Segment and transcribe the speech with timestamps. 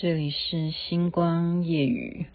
[0.00, 2.26] 这里是星光夜语。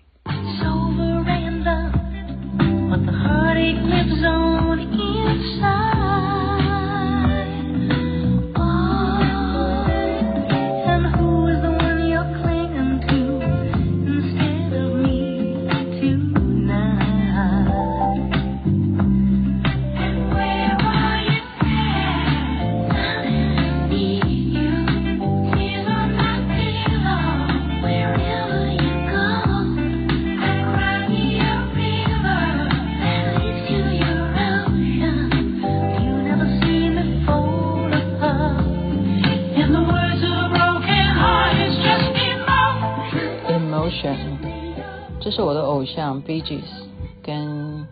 [45.34, 46.88] 是我的偶像 b e g e s
[47.23, 47.88] 跟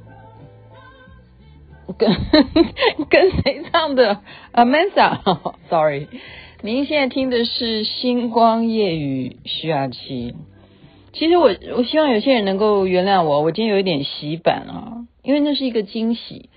[1.98, 2.16] 跟
[3.10, 4.20] 跟谁唱的
[4.54, 6.08] ？Amanda，Sorry，
[6.62, 10.36] 您现在听的是《星光夜雨》徐雅琪。
[11.14, 16.52] 其实我我希望有些人能够原谅我，我今天有一点洗版啊，因为那是一个惊喜。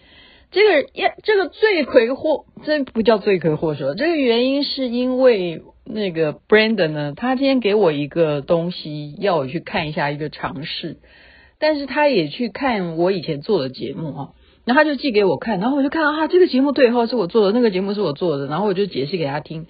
[0.50, 5.62] 这个呀，这个罪魁祸，这不叫罪魁祸首，这个原因是因为。
[5.86, 10.96] 那个 Brandon 呢，他今天给我一个东西，要我去看一下一个尝试，
[11.58, 14.28] 但是他也去看我以前做的节目啊，
[14.64, 19.66] 然后他就寄给我看，然后我就看到哈，这个节目对号是我做的，那个节目是我做的，然后我就解释给他听，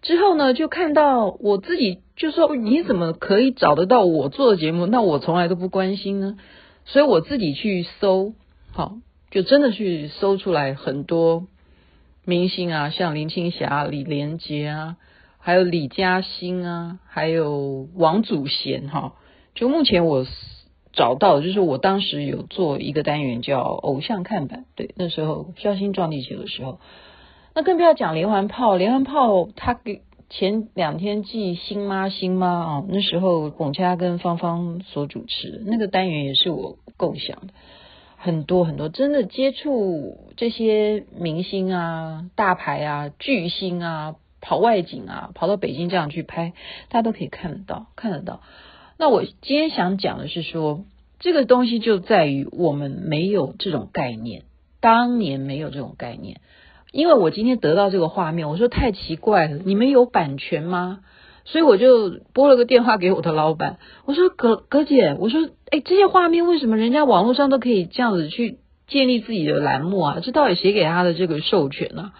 [0.00, 4.86] 之后呢，就看到我自己就说，你怎么可以找得到我做的节目？
[4.86, 6.36] 那我从来都不关心呢，
[6.84, 8.32] 所以我自己去搜，
[8.70, 8.98] 好，
[9.32, 11.48] 就真的去搜出来很多
[12.24, 14.96] 明星啊，像林青霞、李连杰啊。
[15.40, 19.14] 还有李嘉欣啊，还有王祖贤哈，
[19.54, 20.26] 就目前我
[20.92, 26.80] 找到，就是我当时有做一个单元叫《偶像看板》，对，那时候萧星撞地球的时候，
[27.54, 37.54] 那更不要讲连环炮，连环炮他给前两天寄星妈星妈啊，那时候龚嘉跟芳芳所主持那个单元也是我构想的，
[38.16, 44.16] 很多很多，真的接触这些明星啊、大牌啊、巨星啊。
[44.40, 46.52] 跑外景啊，跑到北京这样去拍，
[46.88, 48.40] 大家都可以看得到，看得到。
[48.98, 50.84] 那我今天想讲的是说，
[51.18, 54.42] 这个东西就在于我们没有这种概念，
[54.80, 56.40] 当年没有这种概念。
[56.90, 61.00] 因为我今天得到这个画面，我说太奇怪了，你们有版权吗？
[61.44, 70.20] 所以我就拨了个电话给我的老板，我说葛葛姐，我说哎，这些画面为什么人家网络上都可以这样子去建立自己的栏目啊？
[70.22, 72.12] 这到底谁给他的这个授权呢、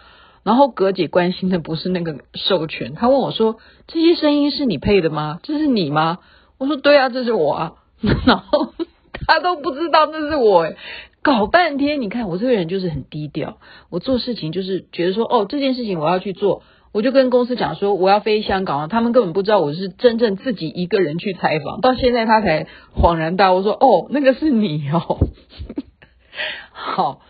[0.48, 5.41] 然后葛姐关心的不是那个授权，她问我说：“这些声音是你配的吗？
[5.42, 6.20] 这是你吗？”
[6.56, 7.72] 我说：“对啊，这是我啊。
[8.25, 8.72] ”然后
[9.26, 10.72] 她都不知道那是我，
[11.20, 13.59] 搞半天，你看我这个人就是很低调，
[13.91, 16.62] 我做事情就是觉得说：“哦，这件事情我要去做。”
[16.94, 22.66] 我就跟公司讲说：“我要飞香港！”他们根本不知道我是真正自己一个人去采访，到现在他才
[22.97, 25.19] 恍然大悟说：“哦，那个是你哦。
[26.72, 27.20] ”好，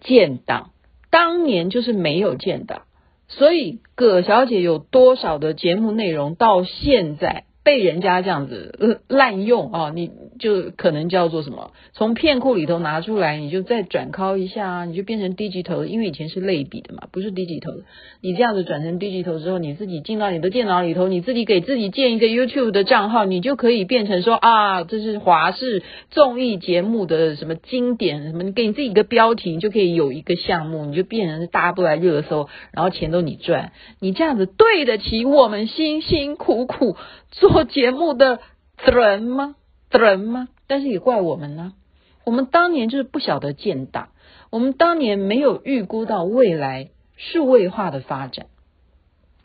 [0.00, 0.70] 建党。
[1.12, 2.84] 当年就是没有建档，
[3.28, 9.92] 所以葛小姐有多少的节目内容到现在被人家这样子滥用啊？
[9.94, 11.70] 你就可能叫做什么？
[11.92, 17.84] 从片库里头拿出来，你就再转拷一下啊，你就变成 Digi 頭因为以前是类比的嘛，不是 digital 的。
[18.20, 36.96] 你这样子转成 Digi 頭之后，你自己进到你的电脑里头，你自己给自己建一个 YouTube 的账号，你就可以变成说啊，这是华视综艺节目的什么经典什么，你给你自己一个标题，你就可以有一个项目，你就变成是大家都来热搜，然后钱都你赚，你这样子对得起我们辛辛苦苦
[37.32, 38.40] 做节目的
[38.84, 39.56] 人吗？
[39.90, 40.48] 人吗？
[40.66, 41.72] 但是也怪我们呢，
[42.24, 44.10] 我们当年就是不晓得建档，
[44.50, 48.46] 我们当年没有预估到未来数位化的发展，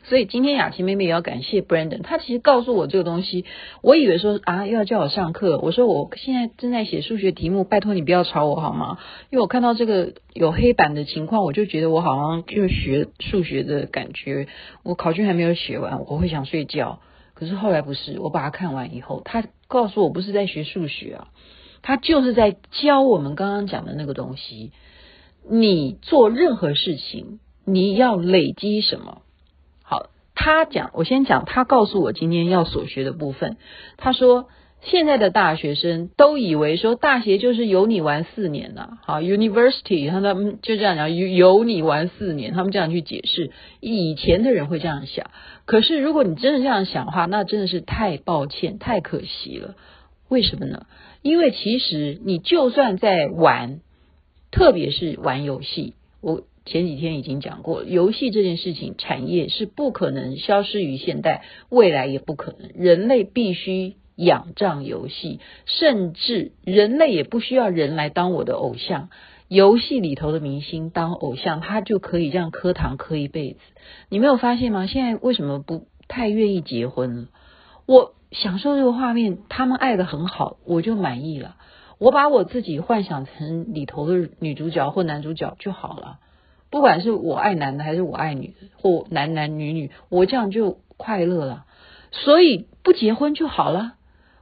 [0.04, 3.46] 所以今天雅琪妹妹也要感谢 Brandon，他其实告诉我这个东西，
[3.82, 8.98] 我以为说啊又要叫我上课，我说我现在正在写数学题目，拜托你不要吵我好吗？
[9.30, 14.46] 因为我看到这个有黑板的情况，我就觉得我好像就学数学的感觉，
[14.82, 17.00] 我考卷还没有写完，我会想睡觉。
[17.38, 21.28] 可是后来不是，我把它看完以后，他告诉我不是在学数学啊，
[21.82, 24.72] 他就是在教我们刚刚讲的那个东西。
[25.48, 29.22] 你做任何事情，你要累积什么？
[29.84, 33.56] 好，他讲，我先讲，他告诉我今天要所学的部分。
[33.96, 34.48] 他说。
[34.80, 43.50] 现在的大学生都以为说大学就是有你玩四年呐，好，University，他们就这样讲，有有你玩四年，他们这样去解释。
[43.80, 45.30] 以前的人会这样想，
[45.66, 49.74] 可是如果你真的这样想的话，那真的是太抱歉，太可惜了。
[50.28, 50.86] 为什么呢？
[51.22, 53.80] 因为其实你就算在玩，
[54.52, 62.70] 特别是玩游戏，我前几天已经讲过，游戏这件事情产业是不可能消失于现代，未来也不可能。
[62.74, 69.10] 人类必须仰仗游戏，甚至人类也不需要人来当我的偶像。
[69.46, 73.58] 游戏里头的明星当偶像，他就可以这样磕糖磕一辈子。
[74.08, 74.86] 你没有发现吗？
[74.86, 77.28] 现在为什么不太愿意结婚了？
[77.86, 81.56] 我享受这个画面，他们爱得很好，我就满意了。
[81.98, 86.18] 我把我自己幻想成里头的女主角或男主角就好了。
[86.70, 91.64] 不管是我爱男的还是我爱女的，或男男女女，我这样就快乐了。
[92.10, 93.94] 所以不结婚就好了。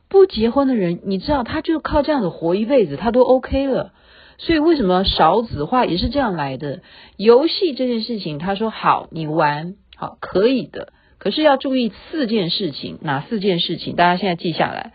[0.08, 3.92] 不结婚的人，你知道，他就靠这样子活一辈子，他都 OK 了。
[4.38, 6.82] 所以为什么少子化也是这样来的？
[7.16, 13.96] 游戏这件事情，他说好，你玩好可以的，可是要注意四件事情，哪四件事情？
[13.96, 14.92] 大家现在记下来，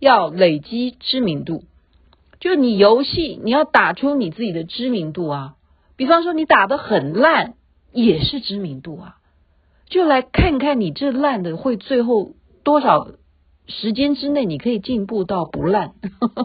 [0.00, 1.64] 要累积知名度。
[2.40, 5.54] 就你游戏，你要打出你自己的知名度啊。
[5.96, 7.54] 比方说，你打得很烂，
[7.92, 9.16] 也是知名度啊。
[9.88, 12.32] 就来看看你这烂的会最后
[12.64, 13.08] 多少。
[13.68, 15.92] 时间之内，你可以进步到不烂，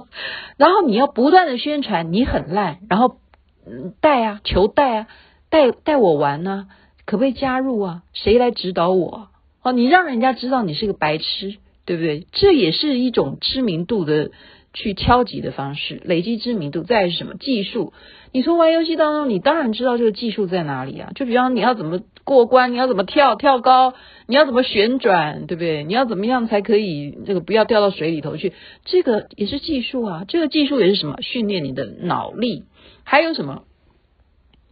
[0.58, 3.18] 然后你要不断的宣传你很烂，然后
[3.66, 5.08] 嗯带啊，求带啊，
[5.50, 6.68] 带带我玩呢、
[7.06, 8.04] 可不可以加入啊？
[8.14, 9.30] 谁来指导我？
[9.62, 11.56] 哦，你让人家知道你是个白痴，
[11.86, 12.28] 对不对？
[12.34, 14.32] 这也是一种知名度的
[14.74, 16.82] 去敲击的方式，累积知名度。
[16.82, 17.94] 再是什么技术？
[18.32, 21.12] 你从玩游戏当中，你当然知道这个技术在哪里啊。
[21.14, 23.94] 就比方你要怎么过关，你要怎么跳跳高，
[24.26, 25.84] 你要怎么旋转，对不对？
[25.84, 28.54] 你要怎么样才可以这个不要掉到水里头去？
[28.84, 30.26] 这个也是技术啊。
[30.28, 31.22] 这个技术也是什么？
[31.22, 32.64] 训练你的脑力。
[33.04, 33.64] 还有什么？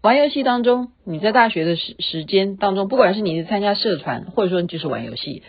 [0.02, 5.44] 玩游戏当中，你在大学的时时间当中，不管是你是参加社团，或者说你就是玩游戏，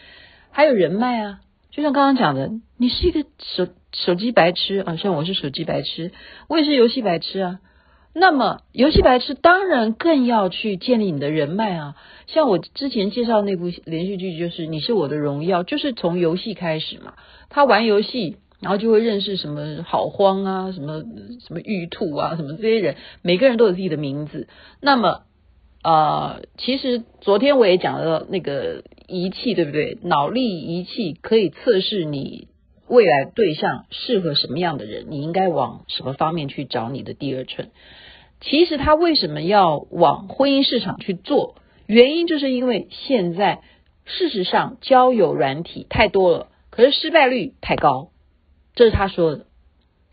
[0.50, 1.38] 还有人脉啊。
[1.72, 6.12] 就像刚刚讲的，你是一个手手机白痴啊，像我是手机白痴，
[6.46, 7.60] 我也是游戏白痴啊。
[8.14, 11.96] 那么，游戏白痴当然更要去建立你的人脉啊！
[12.26, 17.14] 像我之前介绍那部连续剧，就是《你是我的荣耀》，就是从游戏开始嘛。
[17.48, 21.02] 他玩游戏，然后就会认识什么好荒啊，什么
[21.40, 24.46] 什么玉兔啊，什么这些人，每个人都有自己的名字。
[24.82, 25.22] 那么，
[25.82, 29.98] 呃，其实昨天我也讲了那个仪器，对不对？
[30.02, 32.48] 脑力仪器可以测试你
[32.86, 37.70] 未来对象适合什么样的人，你应该往什么方面去找你的第二春。
[38.40, 41.56] 其实他为什么要往婚姻市场去做？
[41.86, 43.60] 原因就是因为现在
[44.04, 48.10] 事实上交友软体太多了，可是失败率太高，
[48.74, 49.46] 这是他说的。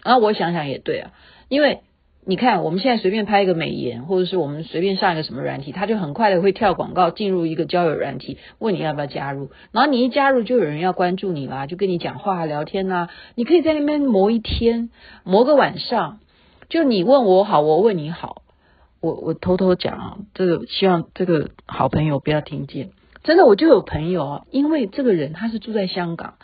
[0.01, 1.11] 啊，我想想也对啊，
[1.47, 1.81] 因为
[2.25, 14.89] 你看我们现在随便拍一个美颜，或者是我们随便上一个什么软体，它就很快的会跳广告进入一个交友软体，问你要不要加入，然后你一加入就有人要关注你啦，就跟你讲话聊天啦，你可以在那边磨一天，
[15.23, 16.19] 磨个晚上。
[16.67, 18.43] 就你问我好，我问你好，
[19.01, 22.91] 我我偷偷讲啊，这个希望这个好朋友不要听见。
[23.23, 26.35] 真的，我就有朋友啊，因为这个人他是住在香港，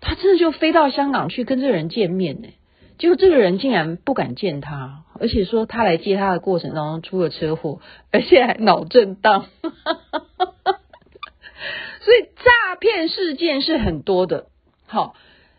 [0.00, 2.48] 他真的就飞到香港去跟这个人见面呢。
[2.98, 9.46] 结果这个人竟然不敢见他，而且说他来接他的过程当中出了车祸，而且还脑震荡。
[12.00, 14.46] 所以诈骗事件是很多的，
[14.86, 15.14] 好，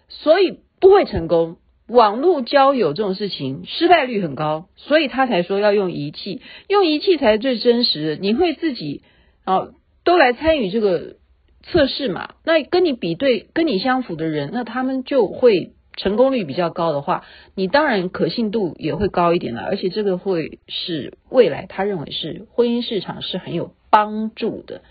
[0.07, 1.57] 所以不会成功。
[1.87, 8.15] 网络交友这种事情失败率很高，所以他才说要用仪器，用仪器才是最真实的。
[8.21, 9.03] 你会自己
[9.45, 9.69] 啊
[10.03, 11.15] 都来参与这个
[11.63, 12.35] 测试嘛？
[12.43, 19.63] 那跟你比对、跟你相符的人，那他们就会成功率比较高的话，你当然可信度也会高一点了。
[19.63, 24.81] 而且这个会是未来他认为是婚姻市场是很有帮助的。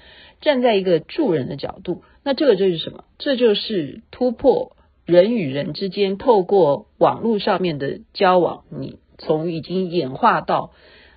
[0.42, 3.04] 站在一个助人的角度，那这个就是什么？
[3.16, 4.76] 这就是突破。
[5.06, 10.72] 人与人之间透过网络上面的交往，你从已经演化到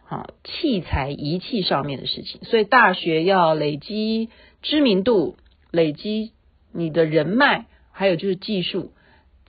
[0.07, 4.29] 啊器材仪器上面的事情，所以大学要累积
[4.61, 5.37] 知名度，
[5.71, 6.33] 累积
[6.71, 8.91] 你的人脉，还有就是技术，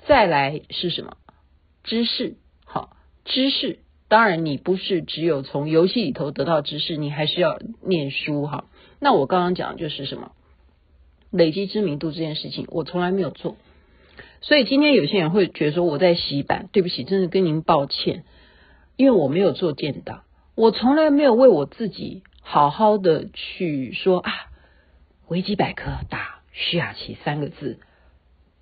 [0.07, 1.17] 再来是什么？
[1.85, 3.79] 知识，好，知识。
[4.09, 8.65] 当然你不是只有从游戏里头得到知识，你还是要念书哈。
[8.99, 10.33] 那我刚刚讲的就是什么？
[11.31, 13.57] 累积知名度这件事情，我从来没有做。
[14.41, 18.25] 所以今天有些人会觉得说我在洗版，对不起，真的跟您抱歉，
[18.97, 20.25] 因为我没有做建档，
[20.57, 24.33] 我从来没有为我自己好好的去说啊，
[25.29, 27.79] 维基百科打徐雅琪三个字，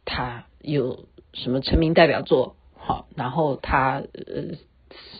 [0.05, 4.57] 他有什么成名代表作，好，然后他呃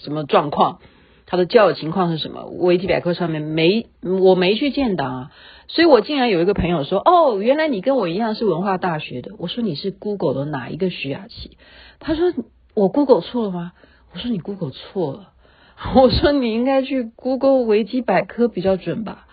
[0.03, 0.81] 什么状况，
[1.27, 5.33] 他的交友情况是什么，维基百科上面没，我没去建档啊。
[5.71, 11.59] 所以我竟然有一个朋友说：“哦，原来你跟我一样是文化大学的。”我说：“你是 Google 的哪一个徐雅琪？”
[12.01, 12.33] 他说
[12.75, 13.73] ：“我 Google 错了吗？”
[14.15, 15.35] 我说：“你 Google 错了。
[15.95, 19.27] ”我说你应该去 Google 维基百科比较准吧。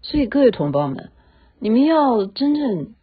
[0.00, 1.10] 所以各位同胞们，
[1.58, 2.94] 你们要真正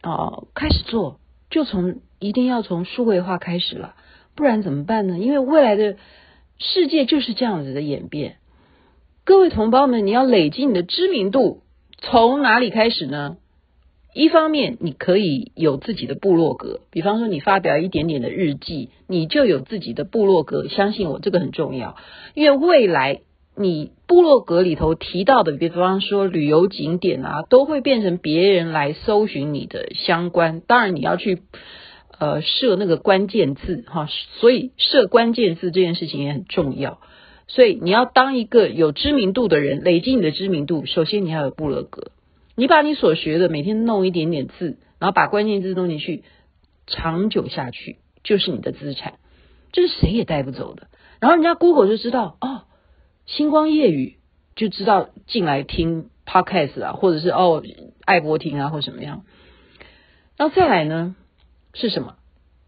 [0.00, 3.94] 啊、开始做，就从一定要从数位化开始了，
[4.36, 5.18] 不然怎么办呢？
[5.18, 5.96] 因为未来的
[6.58, 8.36] 世界就是这样子的演变。
[9.24, 11.62] 各位同胞们，你要累积你的知名度，
[11.98, 13.36] 从哪里开始呢？
[14.14, 20.68] 一方面，你可以有自己的部落格，比方说你发表一点点的日记，你就有自己的部落格。
[20.68, 21.96] 相信我，这个很重要，
[22.34, 23.20] 因为未来
[23.56, 30.60] 你部落格里头提到的，比方说旅游景点啊，都会变成别人来搜寻你的相关。
[30.60, 31.40] 当然，你要去
[32.22, 37.00] 呃设那个关键字哈，所以设关键字这件事情也很重要。
[37.48, 42.12] 所以你要当一个有知名度的人，累积你的知名度，首先你要有部落格。
[42.54, 46.22] 你把你所学的每天弄一点点字，然后把关键字弄进去，
[46.86, 49.14] 长久下去就是你的资产，
[49.72, 50.86] 这是谁也带不走的。
[51.18, 52.62] 然后人家 Google 就知道哦，
[53.26, 54.18] 星光夜雨
[54.54, 57.64] 就知道进来听 Podcast 啊，或者是哦
[58.04, 59.24] 爱播听啊，或什么样。
[60.36, 61.16] 然后再来呢
[61.74, 62.14] 是什么？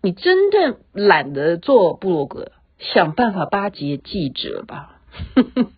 [0.03, 5.01] 你真正懒得做部落格，想办法巴结记者吧。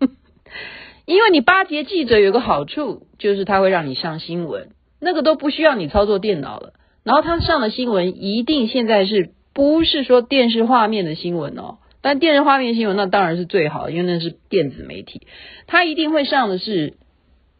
[1.06, 6.72] 因为你巴结记者有个好处，就是他会让你上新闻，那个都不需要你操作电脑了。
[7.04, 11.78] 然后他上的新闻一定现在是不是说电视画面的新闻哦？
[12.00, 15.28] 但电视画面新闻那当然是最好，因为那是电子媒体，
[15.68, 16.94] 他一定会上的是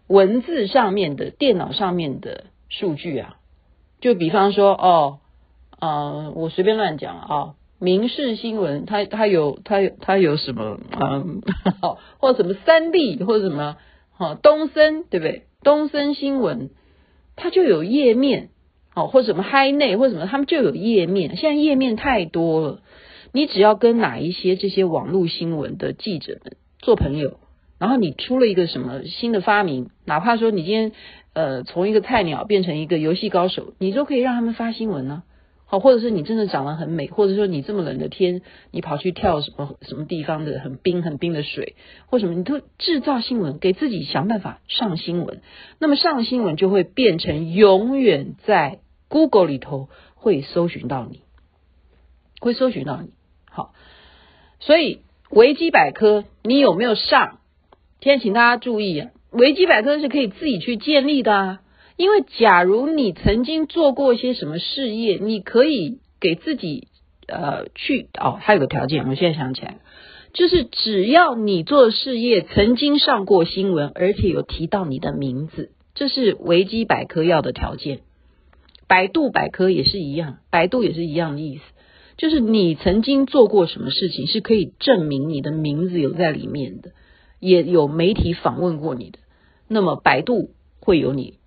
[0.08, 3.37] 文字上面的电脑上面的数据啊。
[4.00, 5.18] 就比方说哦，
[5.80, 7.54] 呃，我随便乱讲啊。
[7.78, 11.42] 民事新闻，它它有它有它有什么嗯，
[11.83, 13.76] 好，或者什么三立，或者什么
[14.12, 15.42] 好东森，对不对？
[15.62, 16.71] 东森新闻
[17.37, 18.49] 它就有页面，
[18.95, 21.37] 好，或者什么嗨内或什么，他们就有页面。
[21.37, 22.80] 现在页面太多了，
[23.33, 27.38] 你只要跟哪一些这些网络新闻的记者们做朋友，
[27.78, 30.92] 然后你出了一个什么新的发明，哪怕说你今天
[31.35, 35.25] 呃从一个菜鸟变成一个游戏高手，你都可以让他们发新闻呢。
[35.68, 41.75] 好，或者是你真的长得很美，或者说你这么冷的天，你跑去跳什么什么地方的很冰很冰的水，
[42.06, 45.40] 或什么，你都制造新闻，给自己想办法上新闻。
[45.80, 51.23] 那么上新闻就会变成永远在 Google 里头会搜寻到你，
[52.40, 53.11] 会搜寻到你。
[53.50, 53.75] 好，
[54.61, 57.40] 所以维基百科你有没有上？
[58.00, 61.61] 现在请大家注意啊，维基百科是可以自己去建立的啊。
[61.96, 66.88] 因为，假如你曾经做过一些什么事业，你可以给自己
[67.26, 69.78] 呃去哦，还有个条件，我现在想起来，
[70.34, 78.00] 就是只要你做事业曾经上过新闻，而且有提到你的名字，这是维基百科要的条件。
[78.86, 81.62] 百度百科也是一样，百度也是一样的意思，
[82.18, 86.90] 就是你曾经做过什么事情是可以证明你的名字有在里面的，
[87.40, 89.18] 也有媒体访问过你的，
[89.66, 91.38] 那么百度会有你。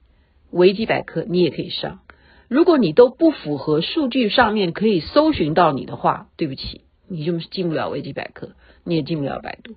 [0.52, 2.00] 维基百科你也可以上，
[2.48, 8.50] 如果你都不符合数据上面可以搜寻到你的话，对不起，你就进不了维基百科，
[8.84, 9.76] 你也进不了百度。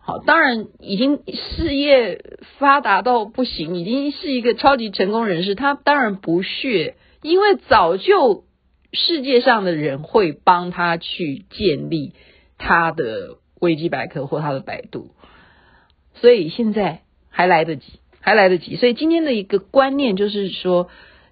[0.00, 8.44] 好，当然已经事业发达到不行，已经是一个超级成功人士，他当然不屑，因为早就
[8.92, 12.12] 世界上的人会帮他去建立
[12.56, 15.10] 他的维基百科或他的百度，
[16.14, 17.98] 所以现在还来得及。
[18.26, 20.88] 还来得及，所以今天的一个观念就是说，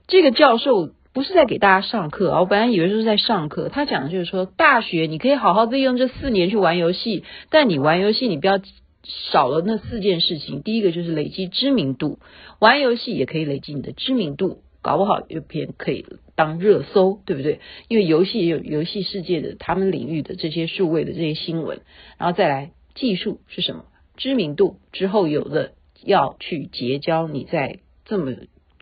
[0.07, 3.69] 这个教授不是在给大家上课啊，我本来以为是在上课。
[3.69, 8.61] 他讲的就是说，大学你可以好好利用这四年去玩游戏，但你玩游戏你不要
[9.03, 10.63] 少了那四件事情。
[10.63, 12.21] 第一个就是累积知名度，
[12.61, 17.59] 玩游戏也可以累积你的知名度，搞不好有篇可以当热搜，对不对？
[17.89, 21.81] 因为游戏也有游戏世界的他们领域的这些数位的这些新闻，
[22.19, 23.83] 然后再来技术是什么？
[24.17, 25.73] 知名度之后有了。
[26.05, 28.33] 要去结交你在这么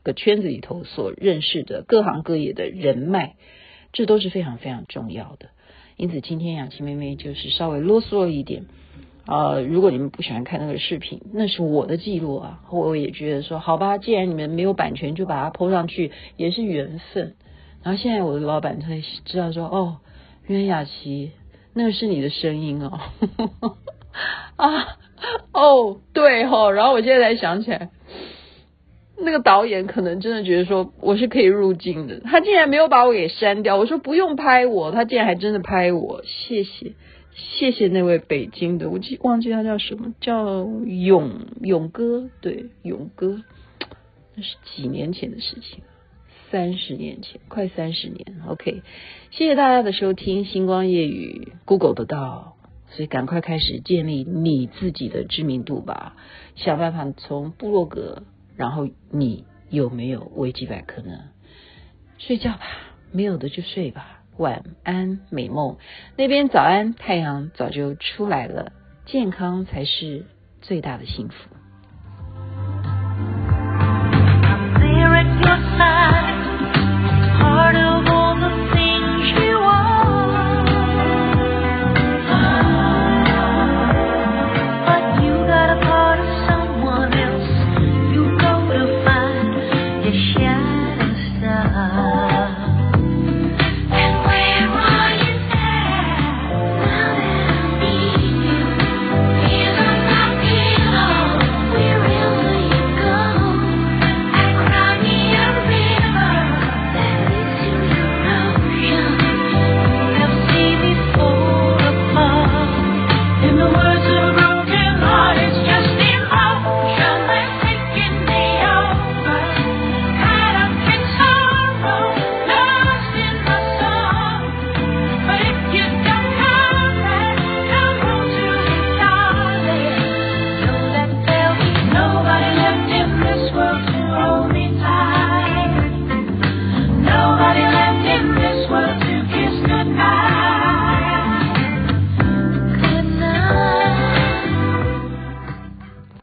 [0.02, 3.36] 个圈子里头所认识的各行各业的人脉，
[3.92, 5.50] 这都是非常非常重要的。
[5.96, 8.64] 因此，今天雅琪妹妹就是稍微啰嗦了一点。
[9.24, 12.62] 呃，如果你们不喜欢看那个视频，那是我的记录啊。
[12.72, 17.36] 我也觉得说，好吧，既然你们没有版权，就把它 po 上去，也是缘分。
[17.84, 19.98] 然后现在我的老板才知道说，哦，
[20.48, 21.30] 原来雅琪，
[21.72, 22.98] 那是你的声音哦。
[24.56, 24.98] 啊。
[25.62, 27.90] 哦，对哈、哦，然后我现在才想起来，
[29.16, 33.76] 那个导演可能真的觉得说我是可以入镜的，他竟然没有把我给删掉。
[33.76, 36.94] 我说不用拍我，他竟然还真的拍我，谢谢，
[37.36, 43.40] 谢谢那位北京的，我记忘记他叫什么，叫勇勇哥，对，勇哥，
[44.34, 45.84] 那是几年前的事情，
[46.50, 48.26] 三十年前，快三十年。
[48.48, 48.82] OK，
[49.30, 52.56] 谢谢大家的收听，星光夜语，Google 得到。
[52.94, 56.14] 所以赶快开始建立你自己的知名度吧，
[56.56, 58.22] 想办法从部落格，
[58.56, 61.12] 然后你有没有维基百科呢？
[62.18, 62.60] 睡觉吧，
[63.10, 65.78] 没有的就睡吧，晚安美梦。
[66.16, 68.72] 那边早安，太阳早就出来了，
[69.06, 70.26] 健康才是
[70.60, 71.34] 最大的幸福。